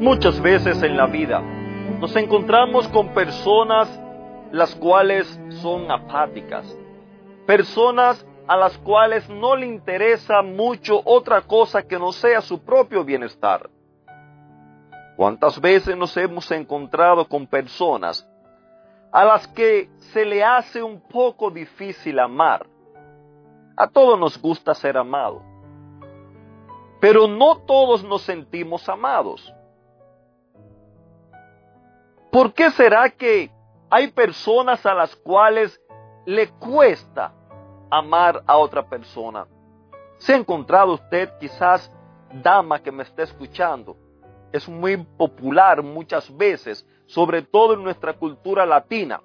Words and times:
Muchas 0.00 0.40
veces 0.40 0.82
en 0.82 0.96
la 0.96 1.04
vida 1.04 1.42
nos 2.00 2.16
encontramos 2.16 2.88
con 2.88 3.12
personas 3.12 3.86
las 4.50 4.74
cuales 4.74 5.26
son 5.60 5.90
apáticas, 5.90 6.74
personas 7.46 8.26
a 8.48 8.56
las 8.56 8.78
cuales 8.78 9.28
no 9.28 9.54
le 9.54 9.66
interesa 9.66 10.40
mucho 10.40 11.02
otra 11.04 11.42
cosa 11.42 11.82
que 11.82 11.98
no 11.98 12.12
sea 12.12 12.40
su 12.40 12.64
propio 12.64 13.04
bienestar. 13.04 13.68
¿Cuántas 15.18 15.60
veces 15.60 15.94
nos 15.94 16.16
hemos 16.16 16.50
encontrado 16.50 17.28
con 17.28 17.46
personas 17.46 18.26
a 19.12 19.22
las 19.22 19.46
que 19.48 19.90
se 20.14 20.24
le 20.24 20.42
hace 20.42 20.82
un 20.82 20.98
poco 20.98 21.50
difícil 21.50 22.18
amar? 22.20 22.66
A 23.76 23.86
todos 23.86 24.18
nos 24.18 24.40
gusta 24.40 24.72
ser 24.72 24.96
amados, 24.96 25.42
pero 27.02 27.28
no 27.28 27.58
todos 27.66 28.02
nos 28.02 28.22
sentimos 28.22 28.88
amados. 28.88 29.54
¿Por 32.30 32.54
qué 32.54 32.70
será 32.70 33.10
que 33.10 33.50
hay 33.90 34.12
personas 34.12 34.86
a 34.86 34.94
las 34.94 35.16
cuales 35.16 35.80
le 36.26 36.48
cuesta 36.48 37.34
amar 37.90 38.42
a 38.46 38.56
otra 38.56 38.88
persona? 38.88 39.48
¿Se 40.18 40.34
ha 40.34 40.36
encontrado 40.36 40.94
usted 40.94 41.28
quizás, 41.40 41.90
dama 42.32 42.80
que 42.80 42.92
me 42.92 43.02
está 43.02 43.24
escuchando? 43.24 43.96
Es 44.52 44.68
muy 44.68 44.96
popular 44.96 45.82
muchas 45.82 46.34
veces, 46.36 46.86
sobre 47.06 47.42
todo 47.42 47.74
en 47.74 47.82
nuestra 47.82 48.12
cultura 48.12 48.64
latina. 48.64 49.20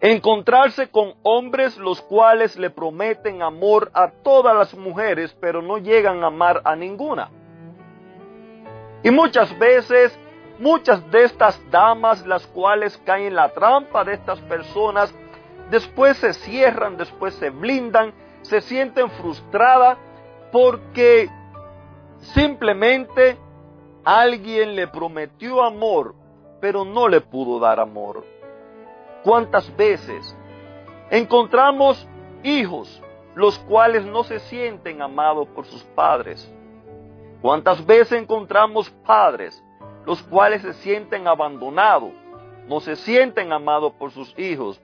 Encontrarse 0.00 0.90
con 0.90 1.14
hombres 1.22 1.76
los 1.76 2.00
cuales 2.00 2.56
le 2.56 2.70
prometen 2.70 3.42
amor 3.42 3.90
a 3.94 4.10
todas 4.10 4.56
las 4.56 4.74
mujeres, 4.74 5.36
pero 5.40 5.62
no 5.62 5.78
llegan 5.78 6.24
a 6.24 6.28
amar 6.28 6.60
a 6.64 6.74
ninguna. 6.74 7.30
Y 9.04 9.10
muchas 9.10 9.56
veces 9.58 10.18
Muchas 10.58 11.08
de 11.12 11.22
estas 11.22 11.60
damas, 11.70 12.26
las 12.26 12.44
cuales 12.48 12.96
caen 13.04 13.26
en 13.26 13.36
la 13.36 13.50
trampa 13.50 14.04
de 14.04 14.14
estas 14.14 14.40
personas, 14.40 15.14
después 15.70 16.16
se 16.16 16.32
cierran, 16.32 16.96
después 16.96 17.34
se 17.34 17.50
blindan, 17.50 18.12
se 18.42 18.60
sienten 18.62 19.08
frustradas 19.10 19.98
porque 20.50 21.30
simplemente 22.18 23.38
alguien 24.04 24.74
le 24.74 24.88
prometió 24.88 25.62
amor, 25.62 26.16
pero 26.60 26.84
no 26.84 27.06
le 27.06 27.20
pudo 27.20 27.60
dar 27.60 27.78
amor. 27.78 28.24
¿Cuántas 29.22 29.74
veces 29.76 30.36
encontramos 31.10 32.04
hijos 32.42 33.00
los 33.36 33.56
cuales 33.60 34.04
no 34.04 34.24
se 34.24 34.40
sienten 34.40 35.02
amados 35.02 35.46
por 35.48 35.66
sus 35.66 35.84
padres? 35.84 36.52
¿Cuántas 37.40 37.84
veces 37.86 38.20
encontramos 38.20 38.90
padres 39.06 39.62
los 40.08 40.22
cuales 40.22 40.62
se 40.62 40.72
sienten 40.72 41.28
abandonados, 41.28 42.12
no 42.66 42.80
se 42.80 42.96
sienten 42.96 43.52
amados 43.52 43.92
por 43.98 44.10
sus 44.10 44.34
hijos. 44.38 44.80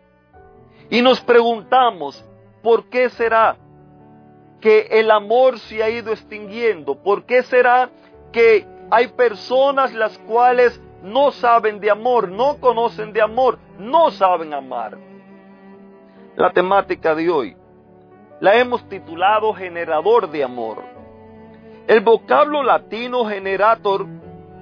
Y 0.91 1.01
nos 1.01 1.19
preguntamos, 1.23 2.23
¿por 2.63 2.91
qué 2.91 3.09
será 3.09 3.57
que 4.61 4.87
el 4.91 5.11
amor 5.11 5.59
se 5.61 5.83
ha 5.83 5.89
ido 5.89 6.13
extinguiendo? 6.13 7.03
¿Por 7.03 7.25
qué 7.25 7.43
será 7.43 7.89
que 8.33 8.67
hay 8.91 9.07
personas 9.09 9.95
las 9.95 10.19
cuales 10.19 10.79
no 11.03 11.31
saben 11.31 11.81
de 11.81 11.91
amor, 11.91 12.29
no 12.29 12.61
conocen 12.61 13.15
de 13.15 13.23
amor, 13.23 13.59
no 13.79 14.11
saben 14.11 14.53
amar? 14.53 14.99
La 16.37 16.53
temática 16.53 17.15
de 17.15 17.31
hoy 17.31 17.57
la 18.41 18.57
hemos 18.57 18.87
titulado 18.91 19.55
generador 19.55 20.29
de 20.29 20.45
amor. 20.45 20.83
El 21.87 22.01
vocablo 22.01 22.63
latino 22.63 23.25
generator 23.25 24.07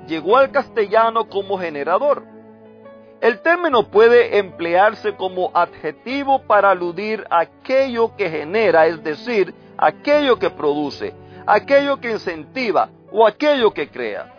llegó 0.07 0.37
al 0.37 0.51
castellano 0.51 1.29
como 1.29 1.59
generador. 1.59 2.25
El 3.21 3.41
término 3.41 3.89
puede 3.89 4.39
emplearse 4.39 5.15
como 5.15 5.51
adjetivo 5.55 6.43
para 6.43 6.71
aludir 6.71 7.25
a 7.31 7.41
aquello 7.41 8.17
que 8.17 8.29
genera, 8.29 8.87
es 8.87 9.03
decir, 9.05 9.55
aquello 9.79 10.39
que 10.39 10.51
produce, 10.51 11.15
aquello 11.47 12.01
que 12.01 12.11
incentiva 12.11 12.91
o 13.13 13.27
aquello 13.27 13.73
que 13.73 13.89
crea. 13.89 14.33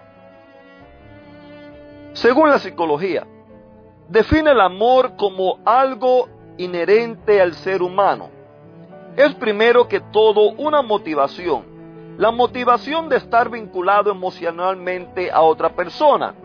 Según 2.14 2.50
la 2.50 2.60
psicología, 2.60 3.26
define 4.10 4.52
el 4.52 4.62
amor 4.62 5.16
como 5.16 5.60
algo 5.66 6.28
inherente 6.58 7.42
al 7.42 7.54
ser 7.54 7.82
humano. 7.82 8.30
Es 9.16 9.34
primero 9.36 9.88
que 9.88 10.00
todo 10.00 10.52
una 10.52 10.82
motivación, 10.82 11.66
la 12.18 12.32
motivación 12.32 13.10
de 13.10 13.18
estar 13.18 13.50
vinculado 13.50 14.12
emocionalmente 14.12 15.32
a 15.32 15.42
otra 15.42 15.70
persona. 15.70 16.36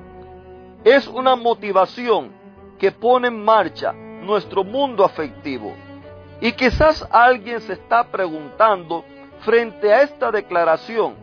Es 0.84 1.06
una 1.06 1.37
motivación 1.37 2.33
que 2.79 2.91
pone 2.91 3.29
en 3.29 3.45
marcha 3.45 3.93
nuestro 3.93 4.65
mundo 4.65 5.05
afectivo. 5.05 5.75
Y 6.41 6.53
quizás 6.53 7.06
alguien 7.11 7.61
se 7.61 7.75
está 7.75 8.05
preguntando 8.05 9.05
frente 9.41 9.93
a 9.93 10.03
esta 10.03 10.31
declaración, 10.31 11.15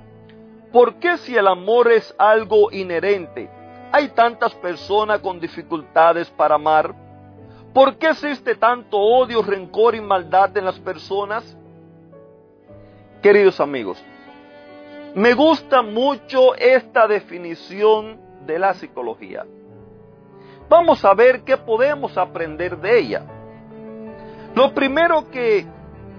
¿por 0.71 0.95
qué 0.95 1.17
si 1.17 1.35
el 1.35 1.47
amor 1.47 1.91
es 1.91 2.13
algo 2.17 2.71
inherente, 2.71 3.49
hay 3.91 4.09
tantas 4.09 4.53
personas 4.55 5.19
con 5.19 5.39
dificultades 5.39 6.29
para 6.29 6.55
amar? 6.55 6.93
¿Por 7.73 7.97
qué 7.97 8.09
existe 8.09 8.55
tanto 8.55 8.97
odio, 8.97 9.41
rencor 9.41 9.95
y 9.95 10.01
maldad 10.01 10.55
en 10.57 10.65
las 10.65 10.79
personas? 10.79 11.57
Queridos 13.21 13.59
amigos, 13.59 14.03
me 15.15 15.33
gusta 15.33 15.81
mucho 15.81 16.55
esta 16.55 17.07
definición 17.07 18.19
de 18.45 18.59
la 18.59 18.73
psicología. 18.73 19.45
Vamos 20.67 21.05
a 21.05 21.13
ver 21.13 21.43
qué 21.43 21.55
podemos 21.55 22.17
aprender 22.17 22.77
de 22.77 22.99
ella. 22.99 23.23
Lo 24.53 24.73
primero 24.73 25.31
que 25.31 25.65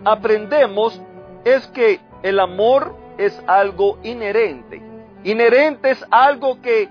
aprendemos 0.02 0.98
es 1.44 1.66
que 1.68 2.00
el 2.22 2.40
amor 2.40 2.96
es 3.18 3.38
algo 3.46 3.98
inherente. 4.02 4.80
Inherente 5.24 5.90
es 5.90 6.02
algo 6.10 6.62
que 6.62 6.88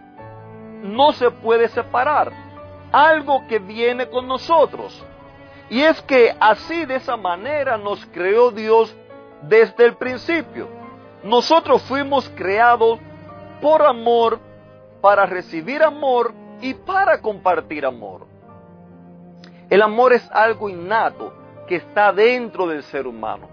no 0.83 1.11
se 1.11 1.31
puede 1.31 1.69
separar, 1.69 2.31
algo 2.91 3.47
que 3.47 3.57
viene 3.57 4.09
con 4.09 4.27
nosotros. 4.27 5.03
Y 5.71 5.81
es 5.81 5.99
que 6.03 6.35
así 6.39 6.85
de 6.85 6.97
esa 6.97 7.17
manera 7.17 7.79
nos 7.79 8.05
creó 8.07 8.51
Dios 8.51 8.95
desde 9.41 9.85
el 9.85 9.95
principio. 9.95 10.84
Nosotros 11.25 11.81
fuimos 11.81 12.29
creados 12.35 12.99
por 13.59 13.81
amor, 13.81 14.39
para 15.01 15.25
recibir 15.25 15.81
amor 15.81 16.35
y 16.61 16.75
para 16.75 17.19
compartir 17.19 17.83
amor. 17.83 18.27
El 19.71 19.81
amor 19.81 20.13
es 20.13 20.29
algo 20.31 20.69
innato 20.69 21.33
que 21.67 21.77
está 21.77 22.13
dentro 22.13 22.67
del 22.67 22.83
ser 22.83 23.07
humano. 23.07 23.49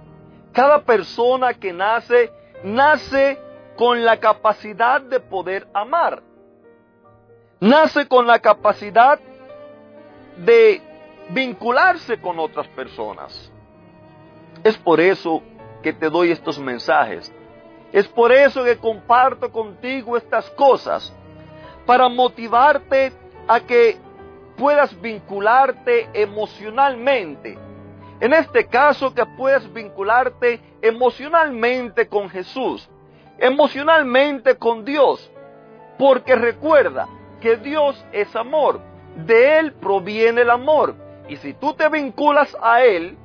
Cada 0.52 0.82
persona 0.82 1.54
que 1.54 1.72
nace, 1.72 2.30
nace 2.62 3.38
con 3.78 4.04
la 4.04 4.18
capacidad 4.18 5.00
de 5.00 5.18
poder 5.18 5.66
amar. 5.72 6.22
Nace 7.58 8.06
con 8.06 8.26
la 8.26 8.38
capacidad 8.38 9.18
de 10.36 10.82
vincularse 11.30 12.20
con 12.20 12.38
otras 12.38 12.68
personas. 12.68 13.50
Es 14.62 14.76
por 14.76 15.00
eso 15.00 15.42
que 15.82 15.94
te 15.94 16.10
doy 16.10 16.32
estos 16.32 16.58
mensajes 16.58 17.32
es 17.92 18.08
por 18.08 18.32
eso 18.32 18.64
que 18.64 18.78
comparto 18.78 19.52
contigo 19.52 20.16
estas 20.16 20.48
cosas, 20.50 21.14
para 21.84 22.08
motivarte 22.08 23.12
a 23.46 23.60
que 23.60 23.98
puedas 24.56 24.98
vincularte 25.00 26.08
emocionalmente. 26.14 27.58
En 28.20 28.32
este 28.32 28.66
caso, 28.66 29.12
que 29.12 29.26
puedas 29.26 29.70
vincularte 29.72 30.60
emocionalmente 30.80 32.08
con 32.08 32.30
Jesús, 32.30 32.88
emocionalmente 33.38 34.56
con 34.56 34.84
Dios, 34.84 35.30
porque 35.98 36.34
recuerda 36.36 37.08
que 37.40 37.56
Dios 37.56 38.02
es 38.12 38.34
amor, 38.36 38.80
de 39.16 39.58
Él 39.58 39.72
proviene 39.72 40.42
el 40.42 40.50
amor, 40.50 40.94
y 41.28 41.36
si 41.36 41.52
tú 41.54 41.74
te 41.74 41.88
vinculas 41.88 42.56
a 42.62 42.82
Él, 42.84 43.18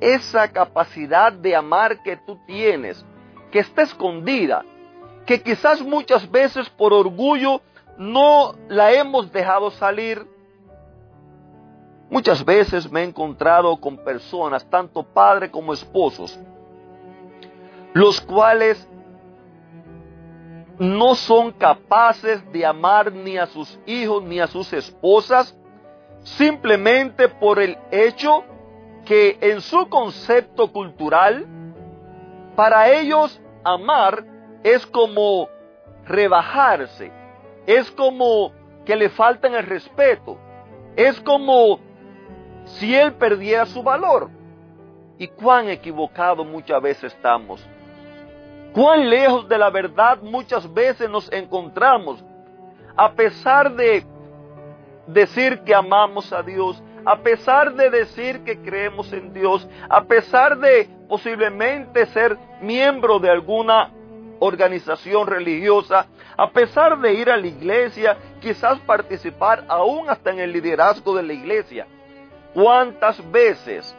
esa 0.00 0.52
capacidad 0.52 1.32
de 1.32 1.56
amar 1.56 2.02
que 2.02 2.16
tú 2.16 2.38
tienes, 2.46 3.04
que 3.50 3.60
está 3.60 3.82
escondida, 3.82 4.64
que 5.26 5.42
quizás 5.42 5.82
muchas 5.82 6.30
veces 6.30 6.68
por 6.70 6.92
orgullo 6.92 7.60
no 7.96 8.54
la 8.68 8.92
hemos 8.92 9.30
dejado 9.32 9.70
salir. 9.70 10.26
Muchas 12.10 12.44
veces 12.44 12.90
me 12.90 13.02
he 13.02 13.04
encontrado 13.04 13.76
con 13.78 13.98
personas, 13.98 14.64
tanto 14.70 15.02
padres 15.02 15.50
como 15.50 15.74
esposos, 15.74 16.38
los 17.92 18.20
cuales 18.20 18.88
no 20.78 21.14
son 21.14 21.52
capaces 21.52 22.50
de 22.52 22.64
amar 22.64 23.12
ni 23.12 23.36
a 23.36 23.46
sus 23.46 23.78
hijos 23.84 24.22
ni 24.22 24.38
a 24.38 24.46
sus 24.46 24.72
esposas 24.72 25.58
simplemente 26.22 27.28
por 27.28 27.58
el 27.58 27.76
hecho 27.90 28.44
que 29.04 29.38
en 29.40 29.60
su 29.60 29.88
concepto 29.88 30.70
cultural, 30.70 31.46
para 32.58 32.90
ellos 32.90 33.40
amar 33.62 34.24
es 34.64 34.84
como 34.84 35.48
rebajarse, 36.04 37.12
es 37.64 37.88
como 37.92 38.50
que 38.84 38.96
le 38.96 39.10
faltan 39.10 39.54
el 39.54 39.64
respeto, 39.64 40.36
es 40.96 41.20
como 41.20 41.78
si 42.64 42.96
él 42.96 43.12
perdiera 43.12 43.64
su 43.64 43.80
valor. 43.80 44.28
Y 45.18 45.28
cuán 45.28 45.68
equivocado 45.68 46.44
muchas 46.44 46.82
veces 46.82 47.14
estamos. 47.14 47.64
Cuán 48.72 49.08
lejos 49.08 49.48
de 49.48 49.56
la 49.56 49.70
verdad 49.70 50.18
muchas 50.20 50.74
veces 50.74 51.08
nos 51.08 51.30
encontramos. 51.30 52.24
A 52.96 53.12
pesar 53.12 53.72
de 53.76 54.04
decir 55.06 55.60
que 55.60 55.76
amamos 55.76 56.32
a 56.32 56.42
Dios, 56.42 56.82
a 57.08 57.16
pesar 57.22 57.72
de 57.72 57.88
decir 57.88 58.44
que 58.44 58.60
creemos 58.60 59.10
en 59.14 59.32
Dios, 59.32 59.66
a 59.88 60.04
pesar 60.04 60.58
de 60.58 60.86
posiblemente 61.08 62.04
ser 62.04 62.36
miembro 62.60 63.18
de 63.18 63.30
alguna 63.30 63.90
organización 64.40 65.26
religiosa, 65.26 66.06
a 66.36 66.50
pesar 66.50 66.98
de 67.00 67.14
ir 67.14 67.30
a 67.30 67.38
la 67.38 67.46
iglesia, 67.46 68.18
quizás 68.42 68.78
participar 68.80 69.64
aún 69.68 70.10
hasta 70.10 70.32
en 70.32 70.40
el 70.40 70.52
liderazgo 70.52 71.16
de 71.16 71.22
la 71.22 71.32
iglesia. 71.32 71.86
¿Cuántas 72.52 73.18
veces 73.30 73.96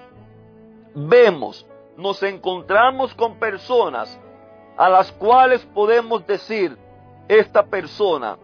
vemos, 0.94 1.66
nos 1.98 2.22
encontramos 2.22 3.16
con 3.16 3.40
personas 3.40 4.20
a 4.78 4.88
las 4.88 5.12
cuales 5.14 5.66
podemos 5.74 6.28
decir, 6.28 6.78
esta 7.28 7.64
persona 7.66 8.38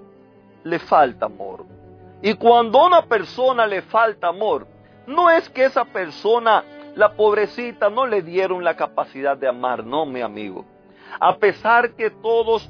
le 0.63 0.79
falta 0.79 1.27
amor? 1.27 1.74
Y 2.21 2.33
cuando 2.35 2.79
a 2.79 2.87
una 2.87 3.01
persona 3.03 3.67
le 3.67 3.81
falta 3.81 4.27
amor, 4.27 4.67
no 5.07 5.29
es 5.29 5.49
que 5.49 5.65
esa 5.65 5.85
persona, 5.85 6.63
la 6.95 7.13
pobrecita, 7.15 7.89
no 7.89 8.05
le 8.05 8.21
dieron 8.21 8.63
la 8.63 8.75
capacidad 8.75 9.37
de 9.37 9.47
amar, 9.47 9.85
no, 9.85 10.05
mi 10.05 10.21
amigo. 10.21 10.65
A 11.19 11.35
pesar 11.37 11.95
que 11.95 12.09
todos 12.09 12.69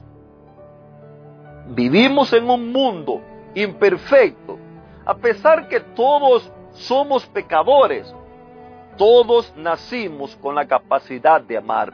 vivimos 1.67 2.33
en 2.33 2.49
un 2.49 2.71
mundo 2.71 3.21
imperfecto, 3.53 4.59
a 5.05 5.15
pesar 5.15 5.67
que 5.67 5.79
todos 5.79 6.51
somos 6.73 7.25
pecadores, 7.27 8.13
todos 8.97 9.53
nacimos 9.55 10.35
con 10.37 10.55
la 10.55 10.67
capacidad 10.67 11.41
de 11.41 11.57
amar. 11.57 11.91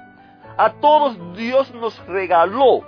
A 0.57 0.71
todos 0.74 1.18
Dios 1.36 1.74
nos 1.74 1.97
regaló, 2.07 2.81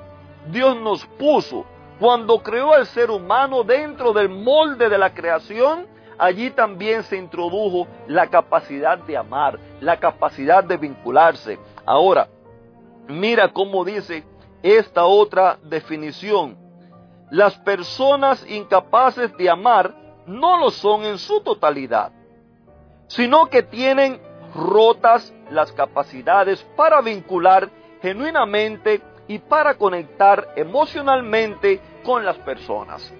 Dios 0.52 0.76
nos 0.78 1.06
puso. 1.06 1.66
Cuando 2.00 2.42
creó 2.42 2.74
al 2.74 2.86
ser 2.88 3.12
humano 3.12 3.64
dentro 3.64 4.14
del 4.14 4.30
molde 4.30 4.90
de 4.90 4.98
la 4.98 5.14
creación, 5.14 5.88
allí 6.18 6.52
también 6.52 7.04
se 7.04 7.18
introdujo 7.18 7.88
la 8.08 8.28
capacidad 8.28 8.98
de 8.98 9.18
amar, 9.18 9.60
la 9.80 10.00
capacidad 10.00 10.64
de 10.64 10.78
vincularse. 10.78 11.60
Ahora, 11.86 12.28
Mira 13.08 13.50
cómo 13.52 13.84
dice 13.84 14.24
esta 14.62 15.06
otra 15.06 15.60
definición. 15.64 16.58
Las 17.30 17.58
personas 17.58 18.46
incapaces 18.50 19.36
de 19.36 19.50
amar 19.50 19.94
no 20.26 20.58
lo 20.58 20.72
son 20.72 21.04
en 21.04 21.18
su 21.18 21.42
totalidad, 21.42 22.12
sino 23.08 23.48
que 23.48 23.64
tienen 23.64 24.22
rotas 24.56 25.34
las 25.50 25.72
capacidades 25.74 26.64
para 26.78 27.02
vincular 27.02 27.70
genuinamente 28.02 29.02
y 29.28 29.40
para 29.40 29.76
conectar 29.76 30.54
emocionalmente 30.56 31.80
con 32.04 32.26
las 32.26 32.38
personas. 32.40 33.14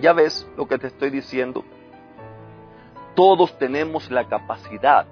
Ya 0.00 0.12
ves 0.12 0.48
lo 0.56 0.66
que 0.66 0.78
te 0.78 0.88
estoy 0.88 1.10
diciendo. 1.10 1.64
Todos 3.14 3.56
tenemos 3.58 4.10
la 4.10 4.28
capacidad. 4.28 5.06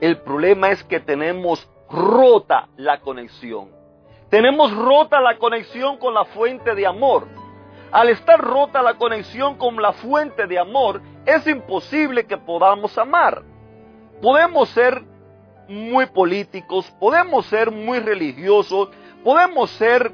El 0.00 0.18
problema 0.18 0.70
es 0.70 0.82
que 0.84 1.00
tenemos 1.00 1.68
rota 1.90 2.68
la 2.76 3.00
conexión. 3.00 3.68
Tenemos 4.28 4.74
rota 4.74 5.20
la 5.20 5.38
conexión 5.38 5.98
con 5.98 6.14
la 6.14 6.24
fuente 6.24 6.74
de 6.74 6.86
amor. 6.86 7.26
Al 7.92 8.08
estar 8.08 8.40
rota 8.40 8.82
la 8.82 8.94
conexión 8.94 9.56
con 9.56 9.80
la 9.82 9.92
fuente 9.92 10.46
de 10.46 10.58
amor, 10.58 11.02
es 11.26 11.46
imposible 11.46 12.24
que 12.26 12.36
podamos 12.36 12.96
amar. 12.96 13.42
Podemos 14.22 14.68
ser 14.70 15.02
muy 15.68 16.06
políticos, 16.06 16.92
podemos 16.98 17.46
ser 17.46 17.70
muy 17.70 17.98
religiosos, 18.00 18.90
podemos 19.24 19.70
ser 19.72 20.12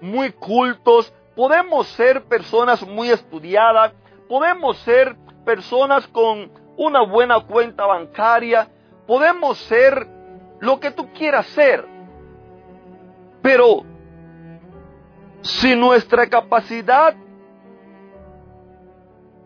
muy 0.00 0.32
cultos, 0.32 1.12
podemos 1.34 1.86
ser 1.88 2.24
personas 2.24 2.86
muy 2.86 3.10
estudiadas, 3.10 3.92
podemos 4.28 4.78
ser 4.78 5.16
personas 5.44 6.06
con 6.08 6.50
una 6.76 7.02
buena 7.02 7.40
cuenta 7.40 7.86
bancaria, 7.86 8.68
podemos 9.06 9.58
ser 9.58 10.06
lo 10.60 10.80
que 10.80 10.90
tú 10.90 11.12
quieras 11.12 11.46
ser. 11.48 11.84
Pero 13.42 13.84
si 15.42 15.76
nuestra 15.76 16.28
capacidad 16.28 17.14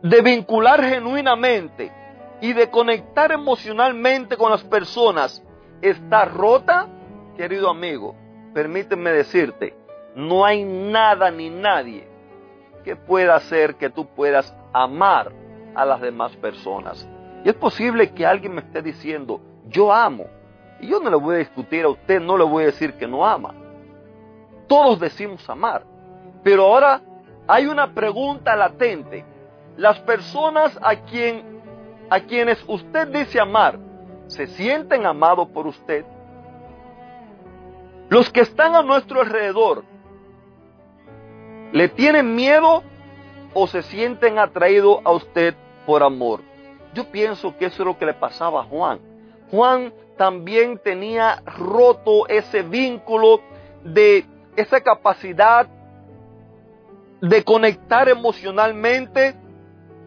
de 0.03 0.23
vincular 0.23 0.83
genuinamente 0.83 1.93
y 2.41 2.55
de 2.55 2.71
conectar 2.71 3.33
emocionalmente 3.33 4.37
con 4.37 4.51
las 4.51 4.65
personas 4.65 5.43
está 5.83 6.25
rota, 6.25 6.89
querido 7.37 7.69
amigo, 7.69 8.15
permíteme 8.53 9.11
decirte, 9.11 9.75
no 10.15 10.45
hay 10.45 10.65
nada 10.65 11.31
ni 11.31 11.51
nadie 11.51 12.09
que 12.85 12.97
pueda 12.97 13.37
hacer 13.37 13.77
que 13.77 13.91
tú 13.91 14.07
puedas 14.07 14.55
amar 14.73 15.33
a 15.75 15.85
las 15.85 16.01
demás 16.01 16.35
personas. 16.37 17.09
Y 17.45 17.49
es 17.49 17.55
posible 17.55 18.11
que 18.13 18.27
alguien 18.27 18.55
me 18.55 18.61
esté 18.61 18.83
diciendo, 18.83 19.41
yo 19.67 19.93
amo, 19.93 20.27
y 20.81 20.89
yo 20.89 21.01
no 21.01 21.11
le 21.11 21.17
voy 21.17 21.37
a 21.37 21.39
discutir 21.39 21.85
a 21.85 21.89
usted, 21.89 22.21
no 22.21 22.37
le 22.37 22.45
voy 22.45 22.65
a 22.65 22.67
decir 22.67 22.95
que 22.95 23.07
no 23.07 23.27
ama. 23.27 23.55
Todos 24.67 24.99
decimos 24.99 25.49
amar. 25.49 25.85
Pero 26.43 26.65
ahora 26.65 27.01
hay 27.47 27.67
una 27.67 27.93
pregunta 27.93 28.57
latente. 28.57 29.25
Las 29.77 29.99
personas 30.01 30.79
a, 30.83 30.93
a 32.11 32.21
quienes 32.21 32.65
usted 32.67 33.09
dice 33.09 33.41
amar, 33.41 33.79
¿se 34.27 34.47
sienten 34.47 35.07
amados 35.07 35.49
por 35.49 35.67
usted? 35.67 36.05
Los 38.11 38.29
que 38.29 38.41
están 38.41 38.75
a 38.75 38.83
nuestro 38.83 39.21
alrededor, 39.21 39.85
¿le 41.71 41.89
tienen 41.89 42.35
miedo 42.35 42.83
o 43.55 43.69
se 43.69 43.83
sienten 43.83 44.37
atraídos 44.41 44.99
a 45.05 45.13
usted 45.13 45.55
por 45.87 46.03
amor? 46.03 46.41
Yo 46.93 47.05
pienso 47.05 47.57
que 47.57 47.67
eso 47.67 47.83
es 47.83 47.87
lo 47.87 47.97
que 47.97 48.07
le 48.07 48.15
pasaba 48.15 48.63
a 48.63 48.65
Juan. 48.65 48.99
Juan 49.53 49.93
también 50.17 50.77
tenía 50.79 51.41
roto 51.57 52.27
ese 52.27 52.63
vínculo 52.63 53.43
de 53.85 54.27
esa 54.57 54.81
capacidad 54.81 55.69
de 57.21 57.45
conectar 57.45 58.09
emocionalmente. 58.09 59.37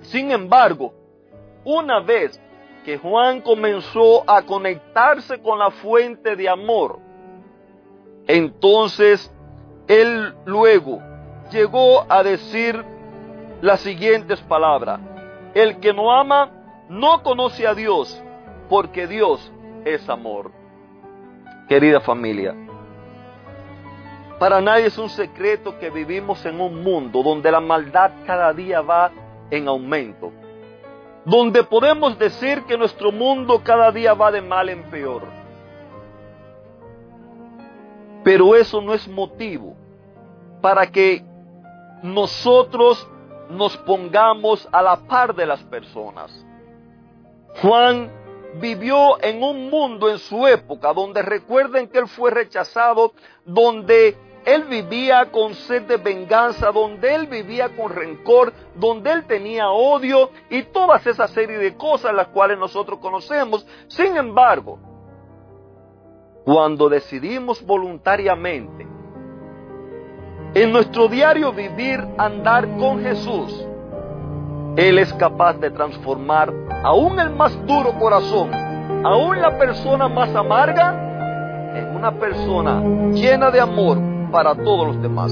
Sin 0.02 0.30
embargo, 0.30 0.94
una 1.64 2.02
vez 2.02 2.38
que 2.84 2.98
Juan 2.98 3.40
comenzó 3.40 4.30
a 4.30 4.42
conectarse 4.42 5.42
con 5.42 5.58
la 5.58 5.72
fuente 5.72 6.36
de 6.36 6.50
amor, 6.50 7.00
entonces 8.28 9.32
él 9.88 10.34
luego 10.46 11.02
llegó 11.52 12.06
a 12.10 12.24
decir 12.24 12.84
las 13.62 13.82
siguientes 13.82 14.42
palabras. 14.42 15.00
El 15.54 15.80
que 15.80 15.94
no 15.94 16.12
ama 16.12 16.52
no 16.90 17.24
conoce 17.24 17.68
a 17.68 17.74
Dios, 17.74 18.22
porque 18.70 19.08
Dios 19.08 19.52
es 19.86 20.08
amor. 20.10 20.52
Querida 21.70 22.02
familia, 22.02 22.56
para 24.40 24.60
nadie 24.60 24.88
es 24.88 24.98
un 24.98 25.10
secreto 25.10 25.80
que 25.80 25.90
vivimos 25.90 26.46
en 26.46 26.60
un 26.60 26.84
mundo 26.84 27.24
donde 27.24 27.50
la 27.50 27.62
maldad 27.62 28.12
cada 28.26 28.52
día 28.52 28.82
va 28.82 29.12
en 29.50 29.68
aumento, 29.68 30.34
donde 31.24 31.64
podemos 31.64 32.20
decir 32.20 32.64
que 32.64 32.78
nuestro 32.78 33.12
mundo 33.12 33.62
cada 33.64 33.92
día 33.92 34.14
va 34.14 34.32
de 34.32 34.42
mal 34.42 34.68
en 34.68 34.84
peor. 34.90 35.43
Pero 38.24 38.56
eso 38.56 38.82
no 38.82 38.94
es 38.94 39.08
motivo 39.08 39.76
para 40.62 40.88
que 40.88 41.24
nosotros 42.02 43.08
nos 43.50 43.78
pongamos 43.78 44.68
a 44.72 44.82
la 44.82 44.98
par 45.08 45.36
de 45.36 45.46
las 45.46 45.64
personas. 45.64 46.46
Juan 47.62 48.12
vivió 48.56 49.22
en 49.22 49.44
un 49.44 49.70
mundo 49.70 50.10
en 50.10 50.20
su 50.20 50.48
época 50.48 50.94
donde 50.94 51.22
recuerden 51.22 51.88
que 51.88 52.00
él 52.00 52.08
fue 52.08 52.32
rechazado, 52.32 53.14
donde 53.46 54.18
él 54.46 54.66
vivía 54.66 55.32
con 55.32 55.54
sed 55.54 55.84
de 55.84 55.98
venganza, 55.98 56.72
donde 56.72 57.16
él 57.16 57.28
vivía 57.28 57.76
con 57.76 57.92
rencor, 57.92 58.54
donde 58.76 59.12
él 59.12 59.26
tenía 59.26 59.70
odio 59.70 60.30
y 60.50 60.64
todas 60.64 61.06
esa 61.08 61.28
serie 61.28 61.58
de 61.58 61.76
cosas 61.76 62.14
las 62.14 62.28
cuales 62.28 62.58
nosotros 62.58 63.00
conocemos. 63.00 63.66
Sin 63.88 64.18
embargo, 64.18 64.80
cuando 66.44 66.90
decidimos 66.90 67.66
voluntariamente 67.66 68.88
en 70.56 70.72
nuestro 70.72 71.08
diario 71.08 71.52
vivir 71.52 72.06
andar 72.18 72.68
con 72.78 73.02
Jesús, 73.02 73.66
Él 74.76 75.00
es 75.00 75.12
capaz 75.14 75.54
de 75.54 75.72
transformar 75.72 76.54
aún 76.84 77.20
el 77.20 77.32
más 77.32 77.54
duro 77.66 77.98
corazón, 77.98 78.54
aún 79.04 79.42
la 79.42 79.58
persona 79.58 80.08
más 80.08 80.36
amarga, 80.36 81.12
en 81.76 81.96
una 81.96 82.12
persona 82.12 82.82
llena 83.14 83.50
de 83.50 83.60
amor 83.60 83.98
para 84.32 84.54
todos 84.54 84.88
los 84.88 85.02
demás. 85.02 85.32